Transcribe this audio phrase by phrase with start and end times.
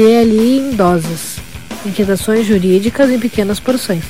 [0.00, 1.36] DLI em doses.
[1.84, 4.02] Inquietações jurídicas em pequenas porções.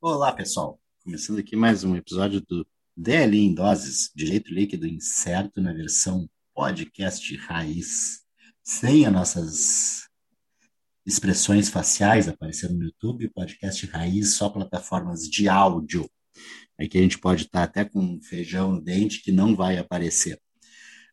[0.00, 0.78] Olá, pessoal.
[1.02, 2.64] Começando aqui mais um episódio do
[2.96, 8.20] DLI em doses, direito líquido incerto na versão podcast raiz,
[8.62, 10.03] sem as nossas
[11.06, 16.08] expressões faciais aparecendo no YouTube, podcast raiz, só plataformas de áudio.
[16.78, 20.40] Aqui a gente pode estar até com feijão no dente que não vai aparecer.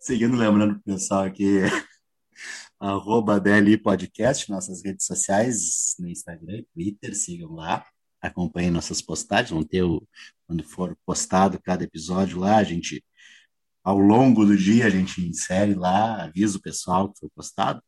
[0.00, 1.60] Seguindo, lembrando o pessoal aqui,
[2.80, 7.86] arroba DLI Podcast, nossas redes sociais, no Instagram Twitter, sigam lá,
[8.20, 10.06] acompanhem nossas postagens, vão ter o,
[10.46, 13.04] quando for postado cada episódio lá, a gente,
[13.84, 17.80] ao longo do dia, a gente insere lá, avisa o pessoal que foi postado,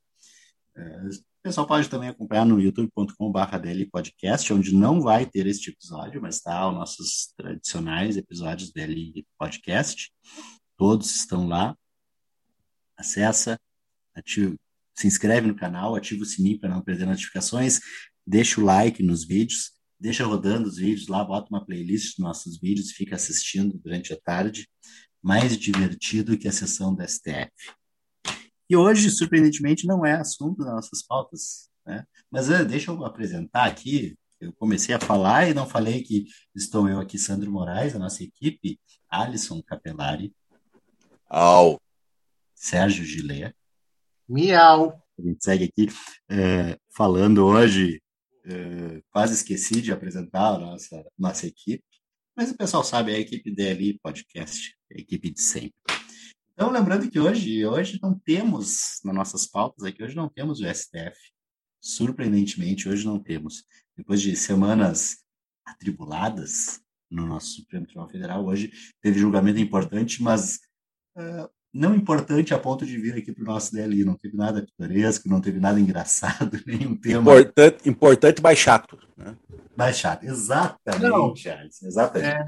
[0.77, 6.37] o pessoal pode também acompanhar no youtube.com.br podcast, onde não vai ter este episódio, mas
[6.37, 10.11] está os nossos tradicionais episódios dele podcast.
[10.77, 11.77] Todos estão lá.
[12.97, 13.59] Acessa,
[14.15, 14.55] ativa,
[14.97, 17.81] se inscreve no canal, ativa o sininho para não perder notificações,
[18.27, 22.59] deixa o like nos vídeos, deixa rodando os vídeos lá, bota uma playlist dos nossos
[22.59, 24.69] vídeos fica assistindo durante a tarde.
[25.23, 27.51] Mais divertido que a sessão da STF.
[28.69, 31.69] E hoje, surpreendentemente, não é assunto das nossas pautas.
[31.87, 32.05] Né?
[32.31, 34.17] Mas uh, deixa eu apresentar aqui.
[34.41, 38.23] Eu comecei a falar e não falei que estou eu aqui, Sandro Moraes, a nossa
[38.23, 40.35] equipe, Alisson Capelari.
[41.29, 41.81] Au.
[42.55, 43.53] Sérgio Gilé.
[44.29, 45.01] Miau.
[45.19, 45.89] A gente segue aqui
[46.29, 48.03] é, falando hoje,
[48.45, 51.85] é, quase esqueci de apresentar a nossa, nossa equipe,
[52.37, 55.73] mas o pessoal sabe, é a equipe DLI Podcast, a equipe de sempre.
[56.55, 60.67] Então, lembrando que hoje, hoje não temos, nas nossas pautas aqui, hoje não temos o
[60.73, 61.19] STF.
[61.81, 63.65] Surpreendentemente, hoje não temos.
[63.97, 65.25] Depois de semanas
[65.67, 68.71] atribuladas no nosso Supremo Tribunal Federal, hoje
[69.01, 70.61] teve julgamento importante, mas
[71.17, 74.05] uh, não importante a ponto de vir aqui para o nosso DLI.
[74.05, 77.33] Não teve nada pitoresco, não teve nada engraçado, nenhum tema.
[77.33, 78.97] Importante, importante mas chato.
[79.17, 79.35] Né?
[79.77, 82.29] Mais chato, exatamente, Charles, exatamente.
[82.29, 82.47] É,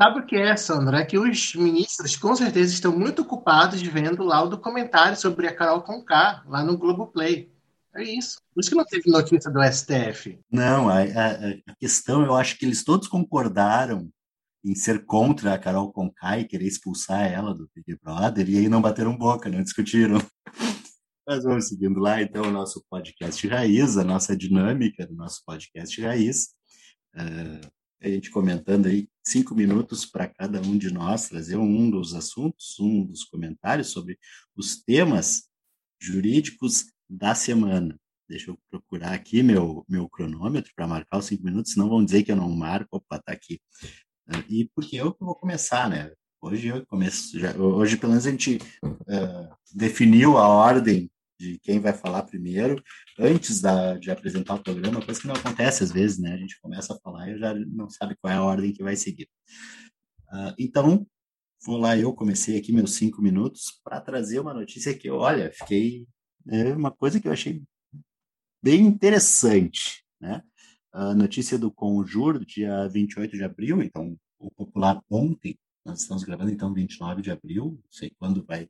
[0.00, 1.00] sabe o que é, Sandra?
[1.00, 5.54] É que os ministros, com certeza, estão muito ocupados vendo lá o documentário sobre a
[5.54, 7.50] Carol Conká, lá no Globoplay.
[7.96, 8.38] É isso.
[8.54, 10.38] Por isso que não teve notícia do STF.
[10.48, 14.08] Não, a, a, a questão, eu acho que eles todos concordaram
[14.64, 18.68] em ser contra a Carol Conká e querer expulsar ela do Big Brother, e aí
[18.68, 20.18] não bateram boca, não discutiram.
[21.26, 26.00] Mas vamos seguindo lá, então, o nosso podcast Raiz, a nossa dinâmica do nosso podcast
[26.00, 26.48] Raiz.
[27.14, 27.68] Uh,
[28.00, 32.78] a gente comentando aí cinco minutos para cada um de nós trazer um dos assuntos,
[32.80, 34.18] um dos comentários sobre
[34.56, 35.48] os temas
[36.00, 37.98] jurídicos da semana.
[38.28, 42.22] Deixa eu procurar aqui meu, meu cronômetro para marcar os cinco minutos, senão vão dizer
[42.22, 42.96] que eu não marco.
[42.96, 43.60] Opa, tá aqui.
[44.48, 46.12] E porque eu que vou começar, né?
[46.40, 51.78] Hoje eu começo, já, hoje pelo menos a gente uh, definiu a ordem de quem
[51.78, 52.82] vai falar primeiro,
[53.18, 56.34] antes da, de apresentar o programa, coisa que não acontece às vezes, né?
[56.34, 58.96] A gente começa a falar e já não sabe qual é a ordem que vai
[58.96, 59.28] seguir.
[60.32, 61.06] Uh, então,
[61.64, 66.06] vou lá, eu comecei aqui meus cinco minutos para trazer uma notícia que, olha, fiquei.
[66.50, 67.62] É uma coisa que eu achei
[68.62, 70.42] bem interessante, né?
[70.92, 76.50] A notícia do Conjur, dia 28 de abril, então, o popular ontem, nós estamos gravando,
[76.50, 78.68] então, 29 de abril, não sei quando vai,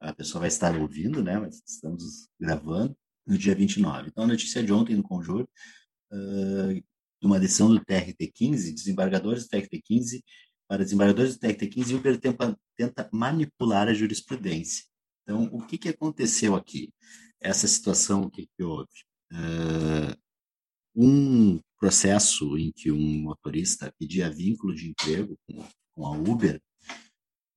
[0.00, 2.96] a pessoa vai estar ouvindo, né, mas estamos gravando
[3.26, 4.08] no dia 29.
[4.08, 5.48] Então, a notícia de ontem no Conjur,
[6.12, 10.22] uh, de uma decisão do TRT-15, desembargadores do TRT-15,
[10.68, 14.84] para desembargadores do TRT-15, Uber tenta, tenta manipular a jurisprudência.
[15.22, 16.92] Então, o que, que aconteceu aqui?
[17.40, 18.88] Essa situação, o que, que houve?
[19.32, 20.16] Uh,
[21.00, 25.38] um processo em que um motorista pedia vínculo de emprego
[25.94, 26.60] com, a Uber,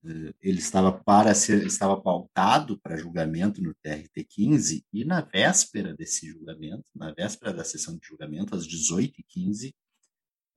[0.06, 5.96] eh, ele estava para ser, estava pautado para julgamento no TRT 15 e na véspera
[5.96, 9.74] desse julgamento, na véspera da sessão de julgamento, às 18h15,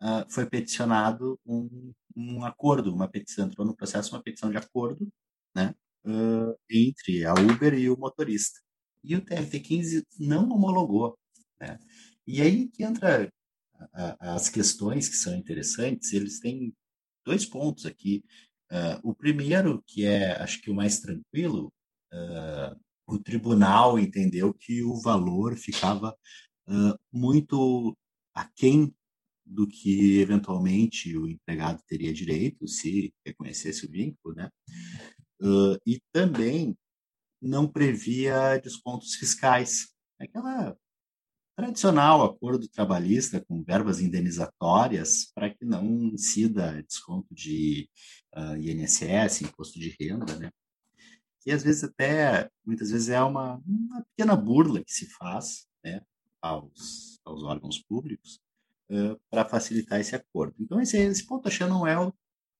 [0.02, 5.08] uh, foi peticionado um, um acordo, uma petição, entrou no processo uma petição de acordo,
[5.54, 8.60] né, uh, entre a Uber e o motorista.
[9.02, 11.19] E o TRT 15 não homologou,
[11.58, 11.78] né?
[12.26, 13.31] E aí que entra
[14.21, 16.75] as questões que são interessantes, eles têm
[17.25, 18.25] dois pontos aqui.
[18.71, 21.73] Uh, o primeiro, que é, acho que o mais tranquilo,
[22.12, 26.17] uh, o tribunal entendeu que o valor ficava
[26.69, 27.97] uh, muito
[28.35, 28.94] aquém
[29.44, 34.49] do que eventualmente o empregado teria direito se reconhecesse o vínculo, né?
[35.87, 36.75] e também
[37.43, 39.88] não previa descontos fiscais.
[40.19, 40.75] Aquela
[41.56, 47.88] tradicional acordo trabalhista com verbas indenizatórias para que não incida desconto de
[48.36, 50.50] uh, INSS, imposto de renda, né?
[51.40, 56.00] Que às vezes até, muitas vezes é uma, uma pequena burla que se faz, né,
[56.40, 58.40] aos, aos órgãos públicos
[58.90, 60.54] uh, para facilitar esse acordo.
[60.58, 62.12] Então esse, esse ponto achei não é o,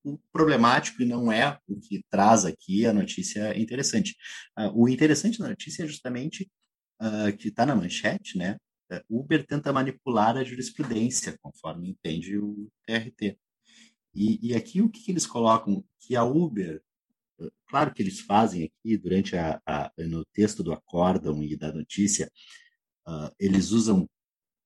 [0.05, 4.15] o, problemático e não é o que traz aqui a notícia interessante.
[4.57, 6.49] Uh, o interessante da notícia é justamente
[7.39, 8.57] que está na manchete, né?
[8.91, 13.39] É, Uber tenta manipular a jurisprudência, conforme entende o TRT.
[14.15, 15.85] E, e aqui o que, que, eles colocam?
[16.01, 16.83] Que a Uber,
[17.41, 21.73] eh, claro que eles fazem aqui, durante a, a no texto do acórdão e da
[21.73, 22.31] notícia,
[23.09, 24.09] uh, eles usam,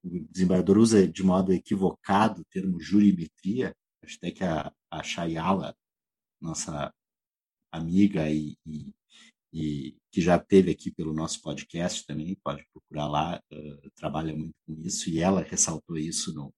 [0.05, 5.77] o desembargador usa de modo equivocado o termo jurimetria, acho até que a, a Shayala,
[6.41, 6.93] nossa
[7.73, 8.95] amiga e, e
[9.53, 14.55] e que já teve aqui pelo nosso podcast também, pode procurar lá, uh, trabalha muito
[14.67, 16.53] com isso, e ela ressaltou isso no,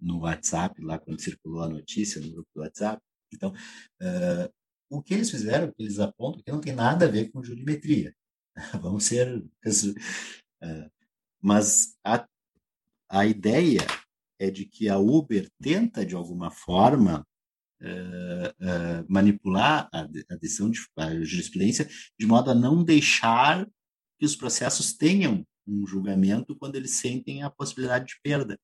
[0.00, 3.00] no WhatsApp, lá quando circulou a notícia no grupo do WhatsApp.
[3.32, 4.52] Então, uh,
[4.88, 7.42] o que eles fizeram, o que eles apontam, que não tem nada a ver com
[7.42, 8.14] jurimetria.
[8.80, 9.38] Vamos ser.
[9.38, 10.90] Uh,
[11.40, 12.26] mas a,
[13.08, 13.80] a ideia
[14.38, 17.26] é de que a Uber tenta, de alguma forma,
[17.82, 21.88] uh, uh, manipular a, a decisão de a jurisprudência
[22.18, 23.66] de modo a não deixar
[24.18, 28.58] que os processos tenham um julgamento quando eles sentem a possibilidade de perda,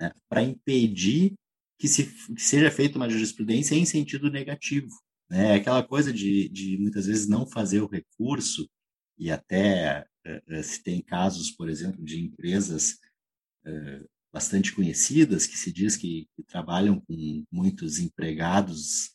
[0.00, 0.12] né?
[0.28, 1.34] para impedir
[1.78, 2.04] que, se,
[2.34, 4.88] que seja feita uma jurisprudência em sentido negativo.
[5.30, 5.54] Né?
[5.54, 8.68] Aquela coisa de, de muitas vezes não fazer o recurso,
[9.18, 12.98] e até uh, se tem casos, por exemplo, de empresas
[14.32, 19.06] bastante conhecidas, que se diz que, que trabalham com muitos empregados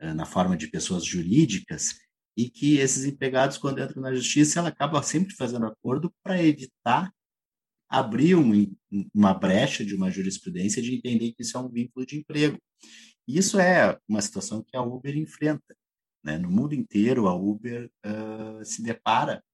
[0.00, 1.94] uh, na forma de pessoas jurídicas,
[2.36, 7.12] e que esses empregados, quando entram na justiça, ela acaba sempre fazendo acordo para evitar
[7.92, 8.74] abrir um,
[9.14, 12.58] uma brecha de uma jurisprudência de entender que isso é um vínculo de emprego.
[13.28, 15.76] E isso é uma situação que a Uber enfrenta.
[16.24, 16.38] Né?
[16.38, 19.44] No mundo inteiro, a Uber uh, se depara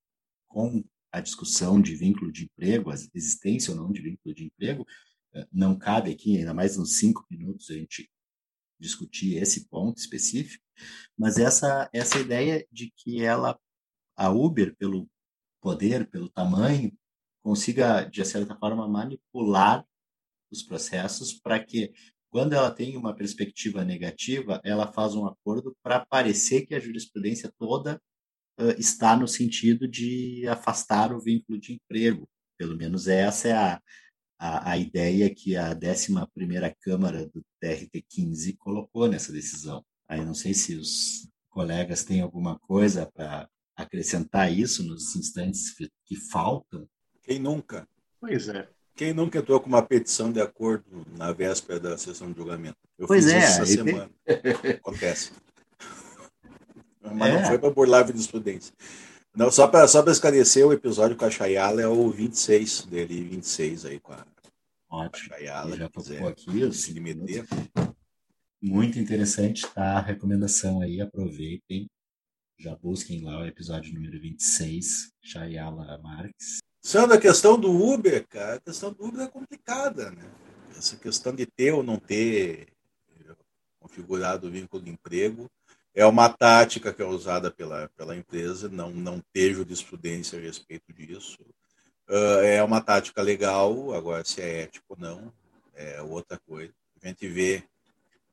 [0.47, 4.87] com a discussão de vínculo de emprego, a existência ou não de vínculo de emprego,
[5.53, 8.11] não cabe aqui, ainda mais nos cinco minutos, a gente
[8.79, 10.65] discutir esse ponto específico,
[11.17, 13.59] mas essa, essa ideia de que ela,
[14.17, 15.09] a Uber, pelo
[15.61, 16.93] poder, pelo tamanho,
[17.43, 19.85] consiga, de certa forma, manipular
[20.51, 21.93] os processos para que,
[22.31, 27.53] quando ela tem uma perspectiva negativa, ela faz um acordo para parecer que a jurisprudência
[27.59, 28.01] toda
[28.61, 32.29] uh, está no sentido de afastar o vínculo de emprego.
[32.57, 33.83] Pelo menos essa é a,
[34.39, 36.15] a, a ideia que a 11
[36.81, 39.85] Câmara do TRT-15 colocou nessa decisão.
[40.09, 45.75] Aí não sei se os colegas têm alguma coisa para acrescentar isso nos instantes
[46.05, 46.89] que faltam.
[47.23, 47.87] Quem nunca?
[48.21, 48.69] Pois é.
[48.95, 52.79] Quem nunca entrou com uma petição de acordo na véspera da sessão de julgamento?
[52.99, 54.11] Eu pois fiz é, isso essa semana.
[54.25, 54.71] Tem...
[54.75, 55.33] Acontece.
[57.01, 57.41] Mas é.
[57.41, 58.75] não foi para burlar a jurisprudência.
[59.39, 63.85] Não, só para só esclarecer, o episódio com a Chayala é o 26 dele, 26
[63.85, 64.27] aí com a,
[64.91, 65.33] Ótimo.
[65.33, 65.77] A Chayala.
[65.77, 67.47] Já tocou aqui, os se meter.
[68.61, 69.99] Muito interessante, tá?
[69.99, 71.89] A recomendação aí, aproveitem.
[72.59, 76.59] Já busquem lá o episódio número 26, Chayala Marques.
[76.83, 80.29] Sendo a questão do Uber, cara, a questão do Uber é complicada, né?
[80.77, 82.67] Essa questão de ter ou não ter
[83.79, 85.49] configurado o vínculo de emprego
[85.99, 90.93] é uma tática que é usada pela, pela empresa, não, não ter jurisprudência a respeito
[90.93, 91.39] disso.
[92.09, 95.33] Uh, é uma tática legal, agora se é ético ou não,
[95.75, 96.73] é outra coisa.
[97.03, 97.65] A gente vê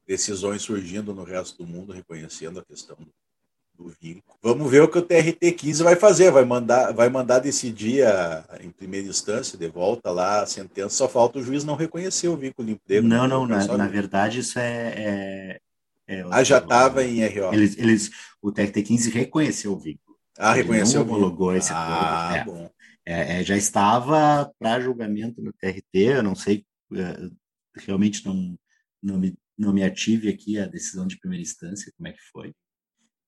[0.05, 4.37] decisões surgindo no resto do mundo reconhecendo a questão do, do vínculo.
[4.43, 8.69] Vamos ver o que o TRT-15 vai fazer, vai mandar, vai mandar decidir a, em
[8.69, 12.67] primeira instância, de volta lá a sentença, só falta o juiz não reconhecer o vínculo
[12.67, 13.07] de emprego.
[13.07, 15.64] Não, não, na, na verdade isso é, é
[16.07, 17.53] é, ah, já estava em RO.
[17.53, 20.17] Eles, eles, o TRT15 reconheceu o vínculo.
[20.37, 21.01] Ah, reconheceu.
[21.01, 22.59] Ele homologou esse ah, acordo.
[22.59, 22.63] É.
[22.63, 22.69] bom.
[23.07, 27.29] É, é, já estava para julgamento no TRT, eu não sei, é,
[27.75, 28.57] realmente não,
[29.01, 32.51] não, me, não me ative aqui a decisão de primeira instância, como é que foi,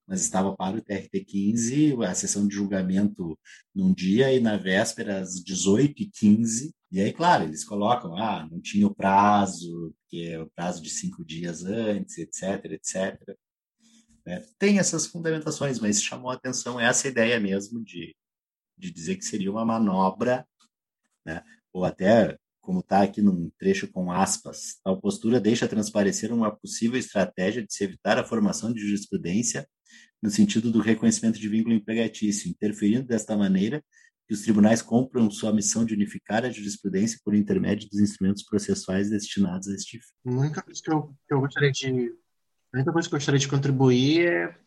[0.08, 3.38] mas estava para o TRT15, a sessão de julgamento
[3.74, 8.88] num dia e na véspera às 18h15, e aí, claro, eles colocam, ah, não tinha
[8.88, 13.38] o prazo, que é o prazo de cinco dias antes, etc, etc.
[14.26, 18.16] É, tem essas fundamentações, mas chamou a atenção essa ideia mesmo de,
[18.78, 20.48] de dizer que seria uma manobra,
[21.26, 21.44] né?
[21.74, 26.98] ou até, como está aqui num trecho com aspas, tal postura deixa transparecer uma possível
[26.98, 29.68] estratégia de se evitar a formação de jurisprudência
[30.22, 33.84] no sentido do reconhecimento de vínculo empregatício, interferindo desta maneira
[34.28, 39.10] que os tribunais compram sua missão de unificar a jurisprudência por intermédio dos instrumentos processuais
[39.10, 40.30] destinados a este fim.
[40.30, 42.14] A única coisa que eu, que eu gostaria de
[42.74, 44.60] a única coisa que eu gostaria de contribuir é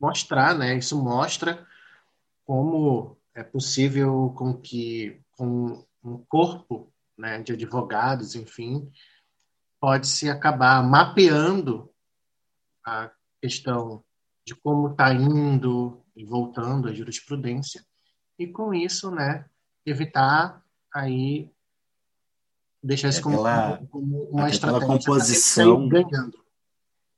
[0.00, 0.78] mostrar, né?
[0.78, 1.66] Isso mostra
[2.44, 8.88] como é possível com que com um corpo né, de advogados, enfim,
[9.80, 11.92] pode-se acabar mapeando
[12.86, 13.10] a
[13.42, 14.04] questão
[14.46, 17.84] de como está indo e voltando a jurisprudência
[18.38, 19.44] e com isso, né,
[19.84, 20.64] evitar
[20.94, 21.50] aí
[22.82, 25.88] deixar isso como, pela- como uma até pela estratégia composição.
[25.88, 26.44] ganhando.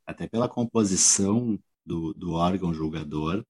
[0.06, 3.44] até pela composição do, do órgão julgador,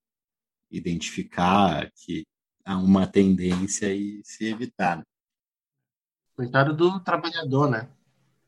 [0.71, 2.27] identificar que
[2.65, 4.99] há uma tendência e se evitar.
[4.99, 5.05] né?
[6.37, 7.89] Coitado do trabalhador, né?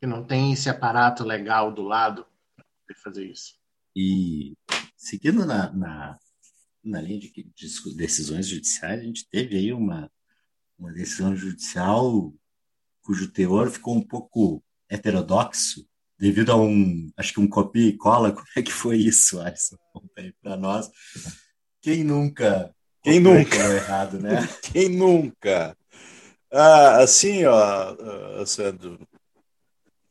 [0.00, 2.26] Que não tem esse aparato legal do lado
[2.86, 3.54] para fazer isso.
[3.94, 4.56] E
[4.96, 6.18] seguindo na, na,
[6.84, 7.30] na linha de,
[7.96, 10.10] decisões judiciais, a gente teve aí uma,
[10.78, 12.32] uma decisão judicial
[13.02, 15.86] cujo teor ficou um pouco heterodoxo
[16.18, 18.30] devido a um, acho que um copia e cola.
[18.32, 19.76] Como é que foi isso, Alisson?
[19.92, 20.90] Conta aí para nós.
[21.80, 23.56] Quem nunca Quem nunca?
[23.56, 24.48] errado, né?
[24.62, 25.76] Quem nunca?
[26.50, 29.00] Ah, assim, ó, ah, Sandro,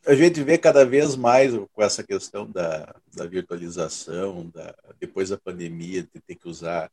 [0.06, 5.38] a gente vê cada vez mais com essa questão da, da virtualização, da, depois da
[5.38, 6.92] pandemia, de ter que usar,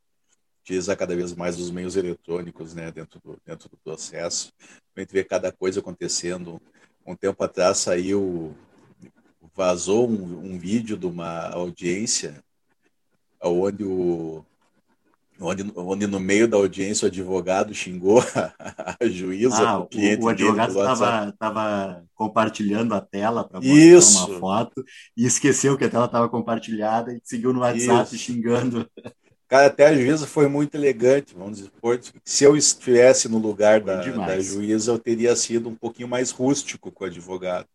[0.61, 4.53] utilizar cada vez mais os meios eletrônicos né, dentro, do, dentro do processo.
[4.95, 6.61] A gente vê cada coisa acontecendo.
[7.05, 8.55] Um tempo atrás saiu,
[9.55, 12.43] vazou um, um vídeo de uma audiência
[13.41, 14.45] onde o
[15.39, 18.53] onde, onde no meio da audiência o advogado xingou a,
[18.99, 19.87] a juíza, Ah, o
[20.21, 20.71] o, advogado
[21.29, 24.83] estava compartilhando a tela para mostrar uma foto
[25.15, 28.17] e esqueceu que a tela estava compartilhada e seguiu no WhatsApp Isso.
[28.17, 28.89] xingando.
[29.47, 31.71] Cara, até a juíza foi muito elegante, vamos dizer.
[32.23, 36.91] Se eu estivesse no lugar da, da juíza, eu teria sido um pouquinho mais rústico
[36.91, 37.67] com o advogado,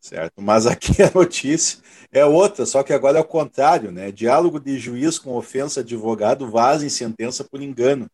[0.00, 0.40] certo?
[0.40, 1.78] Mas aqui a notícia
[2.10, 4.10] é outra, só que agora é o contrário, né?
[4.10, 8.10] Diálogo de juiz com ofensa advogado vaza em sentença por engano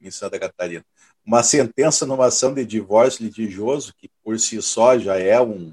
[0.00, 0.84] em Santa Catarina.
[1.24, 5.72] Uma sentença numa ação de divórcio litigioso, que por si só já é um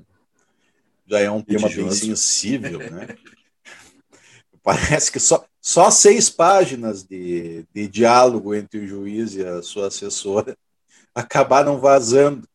[1.10, 3.08] já é um tema bem sensível, né?
[4.62, 9.88] Parece que só, só seis páginas de, de diálogo entre o juiz e a sua
[9.88, 10.58] assessora
[11.16, 12.46] acabaram vazando,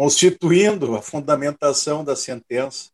[0.00, 2.88] constituindo a fundamentação da sentença,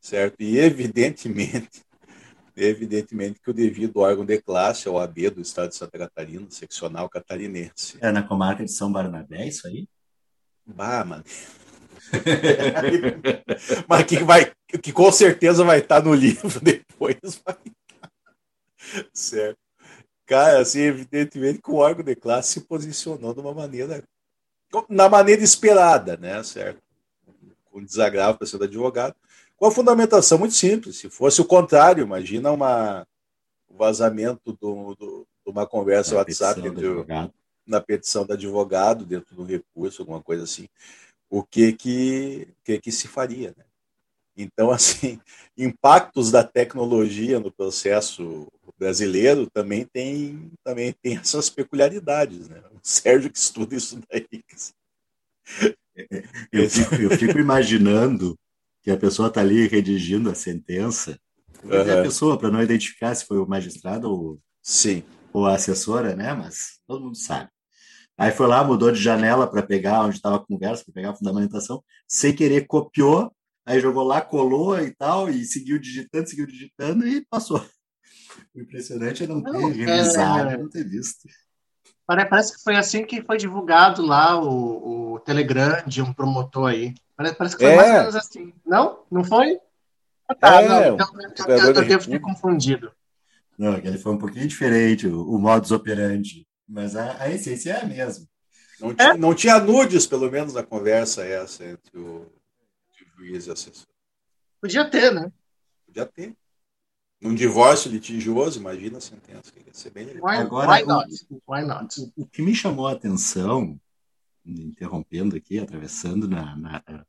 [0.00, 0.40] certo?
[0.40, 1.82] E evidentemente,
[2.56, 6.46] evidentemente que o devido órgão de classe é o AB do Estado de Santa Catarina,
[6.48, 7.98] seccional catarinense.
[8.00, 9.86] É na comarca de São Barnabé, isso aí?
[10.64, 11.24] Bah, mano.
[13.86, 14.50] Mas que vai,
[14.82, 17.18] que com certeza vai estar no livro depois.
[17.44, 18.10] Vai estar.
[19.12, 19.58] Certo.
[20.24, 24.02] Cara, assim, evidentemente que o órgão de classe se posicionou de uma maneira,
[24.88, 26.80] na maneira esperada, né, certo?
[27.70, 29.14] Com desagravo para ser do advogado,
[29.56, 30.96] com a fundamentação muito simples.
[30.96, 33.06] Se fosse o contrário, imagina uma,
[33.68, 37.06] o vazamento do, do, de uma conversa A WhatsApp entre o,
[37.66, 40.68] na petição do advogado, dentro do recurso, alguma coisa assim,
[41.28, 43.54] o que que, que, que se faria.
[43.56, 43.64] Né?
[44.36, 45.20] Então, assim,
[45.56, 52.48] impactos da tecnologia no processo brasileiro também tem, também tem essas peculiaridades.
[52.48, 52.62] Né?
[52.72, 54.26] O Sérgio que estuda isso daí.
[56.50, 58.38] Eu fico, eu fico imaginando
[58.82, 61.18] que a pessoa está ali redigindo a sentença.
[61.62, 66.16] Dizer a pessoa para não identificar se foi o magistrado ou, Sim, ou a assessora,
[66.16, 66.32] né?
[66.32, 67.50] Mas todo mundo sabe.
[68.16, 71.16] Aí foi lá, mudou de janela para pegar onde estava a conversa, para pegar a
[71.16, 73.32] fundamentação, sem querer copiou,
[73.70, 77.64] aí jogou lá, colou e tal, e seguiu digitando, seguiu digitando e passou.
[78.54, 81.28] O impressionante é não ter Não, revisado, é- não ter visto.
[82.06, 86.70] Pare- Parece que foi assim que foi divulgado lá o, o Telegram de um promotor
[86.70, 86.94] aí.
[87.16, 87.76] Parece, parece que foi É.
[87.76, 88.52] mais ou menos assim.
[88.66, 89.04] Não?
[89.10, 89.58] Não foi?
[90.28, 92.90] Ah, tá, É, não, então, o eu, eu da devo ter confundido.
[93.58, 97.82] Não, aquele foi um pouquinho diferente, o, o modus operandi, mas a, a essência é
[97.82, 98.26] a mesma.
[98.80, 102.26] não, tinha, não tinha nudes, pelo menos, na conversa essa entre o
[103.20, 103.86] juiz e assessor.
[104.60, 105.30] Podia ter, né?
[105.86, 106.34] Podia ter.
[107.20, 110.24] Num divórcio litigioso, imagina a sentença, que ia ser bem legal.
[110.24, 111.26] Why, Agora, why o- not?
[111.46, 112.00] Why not?
[112.00, 113.78] O, o que me chamou a atenção,
[114.44, 117.06] interrompendo aqui, atravessando na, na-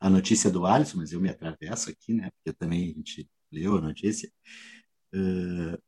[0.00, 2.30] a notícia do Alisson, mas eu me atravesso aqui, né?
[2.30, 4.30] Porque também a gente leu a notícia,
[5.12, 5.78] eh,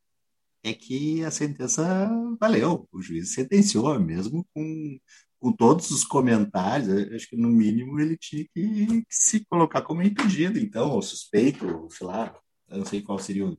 [0.65, 2.09] é que a sentença
[2.41, 2.89] valeu.
[2.93, 4.99] O juiz sentenciou, mesmo com,
[5.41, 6.89] com todos os comentários.
[6.89, 11.03] eu Acho que, no mínimo, ele tinha que, que se colocar como impedido, então, ou
[11.03, 13.59] suspeito, ou sei lá, eu não sei qual seria o.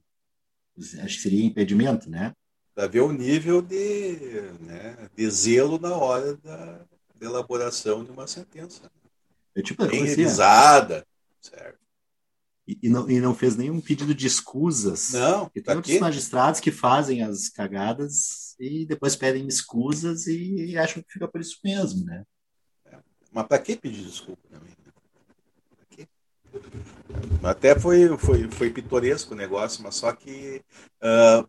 [0.77, 2.33] Acho que seria impedimento, né?
[2.73, 4.15] para ver o nível de,
[4.61, 6.85] né, de zelo na hora da,
[7.15, 8.89] da elaboração de uma sentença.
[9.55, 11.05] É tipo, Bem assim, revisada,
[11.41, 11.79] certo?
[12.67, 15.11] e, e não, e não fez nenhum pedido de escusas.
[15.11, 15.99] Não, pra tem outros quê?
[15.99, 21.57] magistrados que fazem as cagadas e depois pedem escusas e acham que fica por isso
[21.63, 22.23] mesmo, né?
[23.31, 24.71] Mas para que pedir desculpa também?
[24.77, 24.85] né?
[27.41, 30.61] Até foi, foi, foi pitoresco o negócio, mas só que
[31.01, 31.43] ah,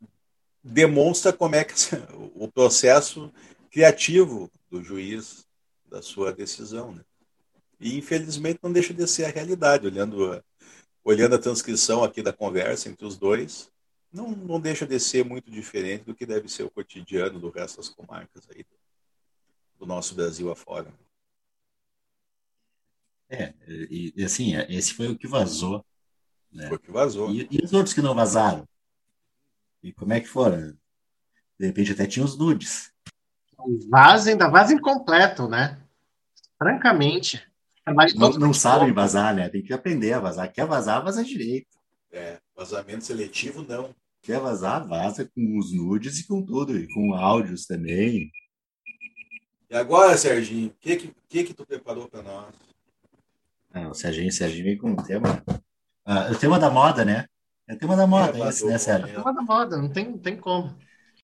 [0.65, 1.75] demonstra como é que
[2.35, 3.31] o processo
[3.71, 5.47] criativo do juiz
[5.91, 7.03] da sua decisão, né?
[7.79, 10.43] E infelizmente não deixa de ser a realidade, olhando
[11.05, 13.69] olhando a transcrição aqui da conversa entre os dois,
[14.13, 17.79] não, não deixa de ser muito diferente do que deve ser o cotidiano do resto
[17.79, 20.93] das comarcas aí do, do nosso Brasil afora.
[23.29, 25.85] É, e, e assim, é, esse foi o que vazou.
[26.53, 26.69] né?
[26.69, 27.31] Foi o que vazou.
[27.31, 28.69] E, e os outros que não vazaram?
[29.83, 30.77] E como é que foram?
[31.59, 32.93] De repente até tinha os nudes.
[33.89, 35.81] Vaza ainda vaza incompleto, né?
[36.59, 37.43] Francamente.
[37.85, 39.49] trabalho Não, não sabem vazar, né?
[39.49, 40.53] Tem que aprender a vazar.
[40.53, 41.79] Quer vazar, vaza direito.
[42.11, 43.95] É, vazamento seletivo, não.
[44.23, 46.79] Quer vazar, vaza com os nudes e com tudo.
[46.79, 48.31] E com áudios também.
[49.69, 52.55] E agora, Serginho, o que, que, que que tu preparou para nós?
[53.75, 55.43] Ah, o Serginho, o Serginho vem com um tema.
[56.05, 57.27] Ah, o tema da moda, né?
[57.67, 59.19] É o tema da moda, É, esse, né, Sérgio?
[59.19, 60.73] É moda, moda, não tem, não tem como.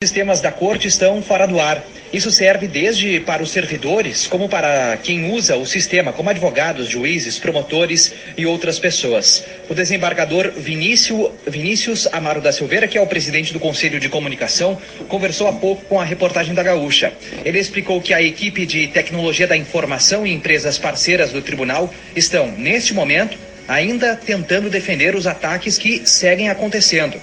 [0.01, 1.85] Sistemas da corte estão fora do ar.
[2.13, 7.37] Isso serve desde para os servidores, como para quem usa o sistema, como advogados, juízes,
[7.37, 9.45] promotores e outras pessoas.
[9.69, 14.81] O desembargador Vinícius, Vinícius Amaro da Silveira, que é o presidente do Conselho de Comunicação,
[15.09, 17.13] conversou há pouco com a reportagem da Gaúcha.
[17.45, 22.47] Ele explicou que a equipe de tecnologia da informação e empresas parceiras do tribunal estão,
[22.53, 23.37] neste momento,
[23.67, 27.21] ainda tentando defender os ataques que seguem acontecendo.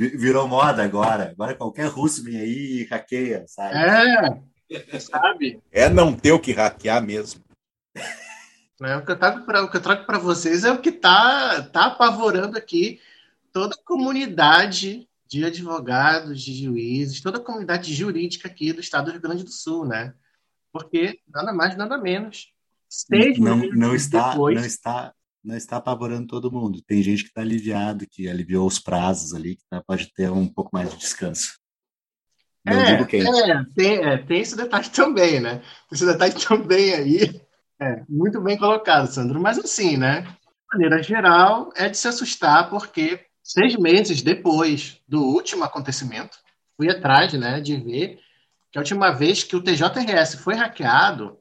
[0.00, 1.30] Vi- Virou moda agora.
[1.30, 3.74] Agora qualquer russo vem aí e hackeia, sabe?
[4.70, 5.60] É, sabe?
[5.70, 7.42] É não ter o que hackear mesmo.
[8.80, 8.96] Né?
[8.96, 11.62] O que eu trago para o que eu trago para vocês é o que tá
[11.64, 12.98] tá apavorando aqui
[13.52, 19.10] toda a comunidade de advogados, de juízes, toda a comunidade jurídica aqui do estado do
[19.12, 20.14] Rio Grande do Sul, né?
[20.72, 22.52] Porque nada mais, nada menos.
[22.88, 26.82] Seis não, não está, depois, não está, não está apavorando todo mundo.
[26.86, 30.46] Tem gente que está aliviado, que aliviou os prazos ali, que tá- pode ter um
[30.46, 31.58] pouco mais de descanso.
[32.64, 33.22] Não É, digo quem.
[33.22, 35.58] é, tem, é, tem esse detalhe também, né?
[35.58, 37.40] Tem esse detalhe também aí.
[37.80, 39.40] É, muito bem colocado, Sandro.
[39.40, 40.22] Mas assim, né?
[40.22, 40.36] De
[40.72, 46.36] maneira geral, é de se assustar, porque seis meses depois do último acontecimento,
[46.76, 48.20] fui atrás, né, de ver
[48.70, 51.38] que a última vez que o TJRS foi hackeado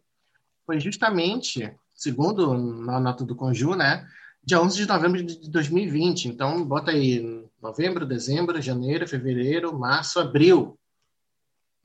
[0.65, 2.51] foi justamente, segundo
[2.89, 4.07] a nota do Conju, né,
[4.41, 6.29] dia 11 de novembro de 2020.
[6.29, 10.79] Então, bota aí novembro, dezembro, janeiro, fevereiro, março, abril.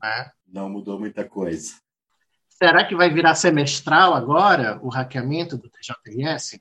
[0.00, 0.30] Né?
[0.46, 1.74] Não mudou muita coisa.
[2.48, 6.60] Será que vai virar semestral agora o hackeamento do TJRS?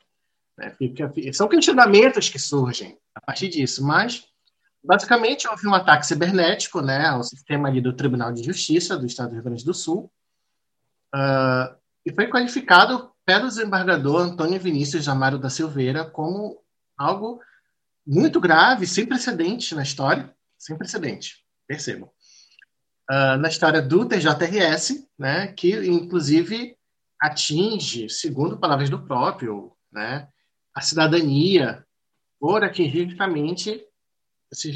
[0.60, 4.26] É, são questionamentos que surgem a partir disso, mas
[4.84, 9.30] basicamente houve um ataque cibernético né, ao sistema ali do Tribunal de Justiça do Estado
[9.30, 10.12] do Rio Grande do Sul
[11.14, 16.62] ah, e foi qualificado pelo desembargador Antônio Vinícius Amaro da Silveira como
[16.98, 17.40] algo
[18.06, 22.12] muito grave, sem precedente na história, sem precedente, percebam
[23.10, 26.78] ah, na história do TJRS, né, que inclusive
[27.20, 30.28] atinge, segundo palavras do próprio, né,
[30.74, 31.86] a cidadania
[32.40, 33.82] por atingir justamente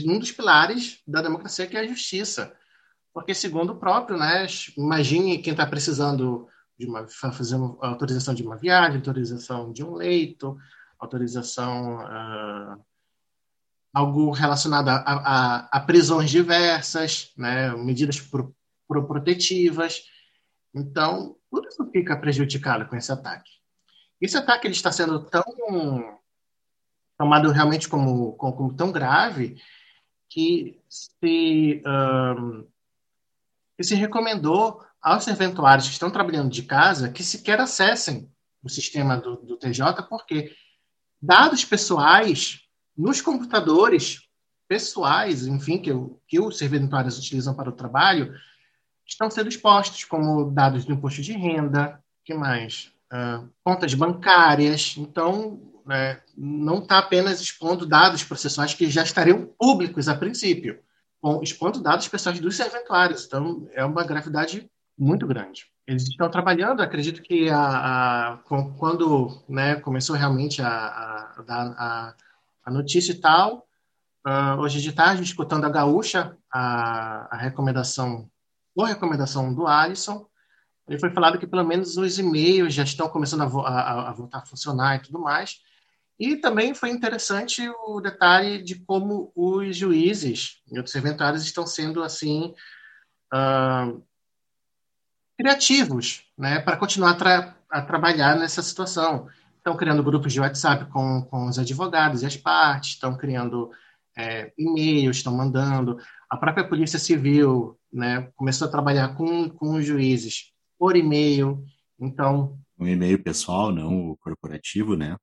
[0.06, 2.56] um dos pilares da democracia, que é a justiça.
[3.14, 4.46] Porque, segundo o próprio, né,
[4.78, 9.94] imagine quem está precisando de uma, fazer uma autorização de uma viagem, autorização de um
[9.94, 10.58] leito,
[11.00, 12.00] autorização.
[12.02, 12.78] ah,
[13.98, 18.56] algo relacionado a, a, a prisões diversas, né, medidas pro,
[18.88, 20.04] pro protetivas.
[20.74, 23.50] Então, tudo isso fica prejudicado com esse ataque.
[24.22, 25.44] Esse ataque ele está sendo tão
[27.18, 29.60] tomado realmente como, como, como tão grave
[30.30, 32.68] que se, um,
[33.76, 38.30] que se recomendou aos serventuários que estão trabalhando de casa que sequer acessem
[38.64, 40.54] o sistema do, do TJ, porque
[41.22, 42.62] dados pessoais
[42.98, 44.28] nos computadores
[44.68, 45.92] pessoais, enfim, que,
[46.28, 48.34] que os serventuários utilizam para o trabalho,
[49.06, 52.92] estão sendo expostos, como dados do imposto de renda, que mais?
[53.12, 54.96] Uh, contas bancárias.
[54.98, 60.80] Então, né, não está apenas expondo dados processuais que já estariam públicos a princípio,
[61.42, 63.26] expondo dados pessoais dos serventuários.
[63.26, 65.66] Então, é uma gravidade muito grande.
[65.86, 68.38] Eles estão trabalhando, acredito que a, a,
[68.78, 70.68] quando né, começou realmente a,
[71.48, 72.16] a,
[72.66, 73.68] a, notícia e tal,
[74.28, 78.30] uh, hoje de tarde, escutando a Gaúcha, a, recomendação,
[78.78, 80.28] a recomendação do Alisson,
[80.90, 84.96] ele foi falado que pelo menos os e-mails já estão começando a, voltar a funcionar
[84.96, 85.62] e tudo mais.
[86.20, 92.02] E também foi interessante o detalhe de como os juízes e outros serventuários estão sendo
[92.02, 92.56] assim
[93.34, 94.04] uh,
[95.38, 99.28] criativos, né, para continuar tra a trabalhar nessa situação.
[99.58, 103.70] Estão criando grupos de WhatsApp com, com os advogados e as partes, estão criando
[104.18, 106.00] é, e-mails, estão mandando.
[106.30, 111.64] A própria Polícia Civil né, começou a trabalhar com, com os juízes por e-mail.
[112.00, 112.58] Então.
[112.80, 115.18] Um e-mail pessoal, não o corporativo, né?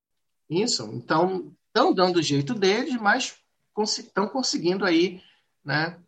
[0.49, 0.89] Isso.
[0.93, 3.37] Então, estão dando o jeito deles, mas
[3.99, 5.21] estão conseguindo aí
[5.65, 5.99] né,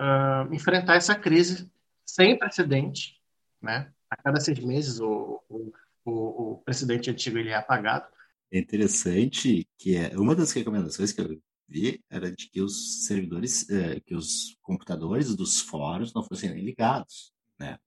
[0.00, 1.70] uh, enfrentar essa crise
[2.04, 3.21] sem precedente.
[3.62, 3.92] Né?
[4.10, 5.72] A cada seis meses o, o,
[6.04, 8.06] o, o presidente antigo ele é apagado.
[8.50, 13.68] É interessante que é uma das recomendações que eu vi era de que os servidores,
[13.70, 17.78] eh, que os computadores dos fóruns não fossem ligados, né?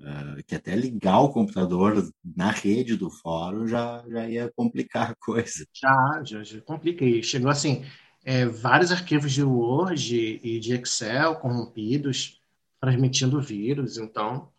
[0.00, 5.14] Uh, que até ligar o computador na rede do fórum já, já ia complicar a
[5.14, 5.66] coisa.
[5.74, 7.22] Já, já, já compliquei.
[7.22, 7.84] Chegou assim,
[8.24, 12.40] é, vários arquivos de Word e de Excel corrompidos,
[12.80, 13.98] transmitindo vírus.
[13.98, 14.50] Então,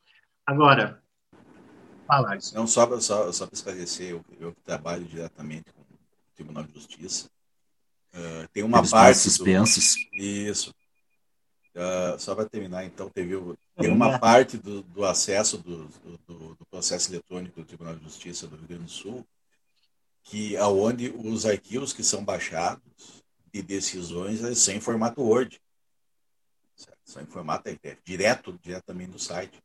[0.51, 1.01] agora,
[2.05, 2.53] falar isso.
[2.55, 5.97] Não, só, só, só para esclarecer, eu, eu trabalho diretamente com o
[6.35, 7.29] Tribunal de Justiça.
[8.13, 9.17] Uh, tem uma Eles parte.
[9.19, 9.95] suspensos.
[10.11, 10.23] Do...
[10.23, 10.73] Isso.
[11.73, 13.33] Uh, só para terminar, então, teve
[13.77, 15.87] tem uma parte do, do acesso do,
[16.27, 19.25] do, do, processo eletrônico do Tribunal de Justiça do Rio Grande do Sul,
[20.23, 22.83] que aonde os arquivos que são baixados
[23.53, 25.61] de decisões são em formato Word,
[26.75, 26.99] certo?
[27.05, 29.57] são em formato é, é, direto, diretamente do site.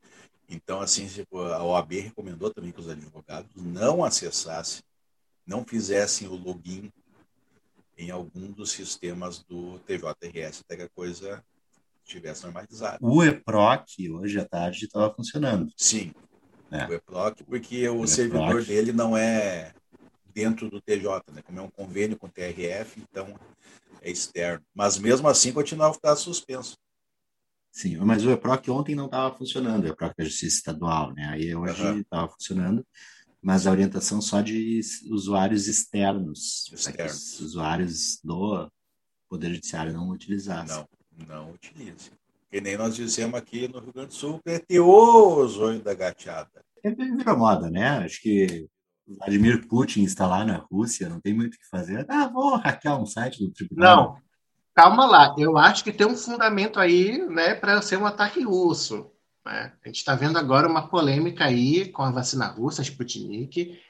[0.49, 4.83] Então, assim, tipo, a OAB recomendou também que os advogados não acessassem,
[5.47, 6.91] não fizessem o login
[7.99, 11.43] em algum dos sistemas do TJRS, até que a coisa
[12.05, 12.99] estivesse normalizado.
[13.01, 15.73] O EPROC, hoje à tarde, estava funcionando.
[15.77, 16.13] Sim,
[16.71, 16.87] é.
[16.87, 18.67] o EPROC, porque o, o servidor EPROC.
[18.67, 19.73] dele não é
[20.33, 21.43] dentro do TJ, né?
[21.43, 23.35] como é um convênio com o TRF, então
[24.03, 24.65] é externo.
[24.75, 26.77] Mas mesmo assim continuava a ficar suspenso.
[27.77, 31.27] Sim, mas o EPROC ontem não estava funcionando, o EPROC da Justiça Estadual, né?
[31.27, 32.31] Aí hoje estava uhum.
[32.31, 32.87] funcionando,
[33.43, 37.39] mas a orientação só de usuários externos, externos.
[37.39, 38.73] usuários do
[39.29, 40.87] Poder Judiciário não utilizassem.
[41.19, 42.11] Não não utilize.
[42.51, 46.65] Que nem nós dizemos aqui no Rio Grande do Sul, preteoso olho da gateada.
[46.83, 47.99] É, virou moda, né?
[47.99, 48.67] Acho que
[49.07, 52.07] Vladimir Putin está lá na Rússia, não tem muito o que fazer.
[52.09, 54.19] Ah, vou hackear um site do tribunal.
[54.77, 55.35] Calma lá.
[55.39, 59.11] Eu acho que tem um fundamento aí né, para ser um ataque russo.
[59.43, 59.73] Né?
[59.83, 63.81] A gente está vendo agora uma polêmica aí com a vacina russa, a Sputnik.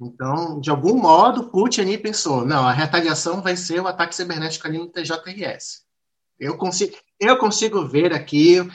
[0.00, 4.78] Então, de algum modo, Putin pensou, não, a retaliação vai ser o ataque cibernético ali
[4.78, 5.82] no TJRS.
[6.38, 8.66] Eu consigo, eu consigo ver aqui,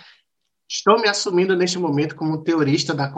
[0.69, 3.12] estou me assumindo neste momento como teorista da,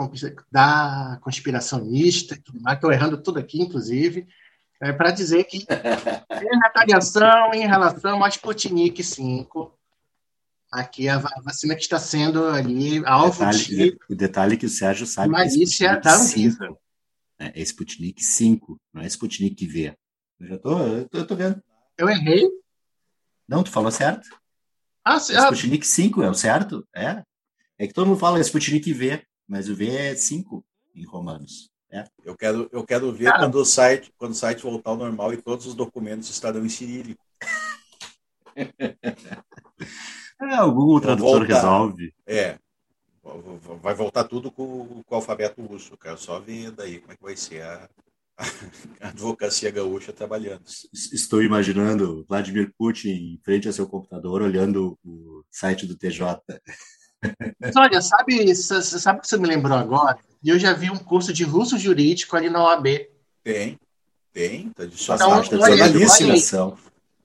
[0.50, 4.26] da conspiracionista, estou errando tudo aqui, inclusive,
[4.80, 9.78] é, para dizer que tem retaliação em relação à Sputnik 5,
[10.70, 13.98] Aqui a vacina que está sendo ali alvo detalhe, de...
[14.10, 16.76] O detalhe que o Sérgio sabe é é da Anvisa.
[17.38, 19.96] É, é Sputnik 5, não é Sputnik V.
[20.38, 21.62] Eu já tô, eu tô, eu tô vendo.
[21.96, 22.46] Eu errei?
[23.48, 24.28] Não, tu falou certo.
[25.02, 25.54] Ah, certo.
[25.54, 26.86] Sputnik 5 é o certo?
[26.94, 27.22] É.
[27.78, 30.62] É que todo mundo fala Sputnik V, mas o V é 5
[30.94, 31.70] em romanos.
[31.90, 32.04] É.
[32.22, 35.40] Eu quero, eu quero ver quando o site, quando o site voltar ao normal e
[35.40, 37.24] todos os documentos estarão em cirílico.
[40.40, 42.14] é, o Google Tradutor resolve.
[42.26, 42.58] É.
[43.82, 45.94] Vai voltar tudo com, com o alfabeto russo.
[45.94, 47.88] Eu quero só ver daí como é que vai ser a,
[49.00, 50.64] a advocacia gaúcha trabalhando.
[50.92, 56.40] Estou imaginando Vladimir Putin em frente ao seu computador, olhando o site do TJ.
[57.76, 60.18] Olha, sabe, sabe o que você me lembrou agora?
[60.44, 62.86] Eu já vi um curso de russo jurídico ali na OAB.
[63.42, 63.78] Tem,
[64.32, 65.64] tem, tá de sua então, parte, olha,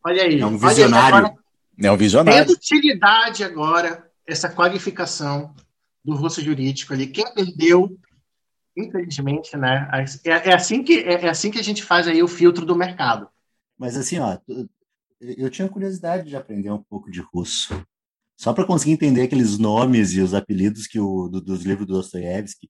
[0.04, 0.40] olha aí.
[0.40, 1.18] É um visionário.
[1.18, 1.36] Agora,
[1.82, 2.46] é um visionário.
[2.46, 5.54] Tem utilidade agora essa qualificação
[6.04, 7.08] do russo jurídico ali.
[7.08, 7.98] Quem perdeu
[8.76, 9.88] Infelizmente, né?
[10.26, 12.76] É, é, assim que, é, é, assim que a gente faz aí o filtro do
[12.76, 13.30] mercado.
[13.78, 14.38] Mas assim, ó,
[15.20, 17.74] eu tinha curiosidade de aprender um pouco de russo.
[18.38, 21.94] Só para conseguir entender aqueles nomes e os apelidos que o, do, dos livros do
[21.94, 22.70] Dostoiévski,